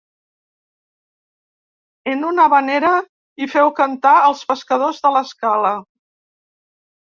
[2.13, 2.95] En una havanera,
[3.43, 5.77] hi feu cantar Els Pescadors de l'Escala.